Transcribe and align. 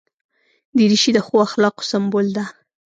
دریشي 0.77 1.11
د 1.15 1.19
ښو 1.25 1.35
اخلاقو 1.47 1.83
سمبول 1.91 2.27
ده. 2.37 2.45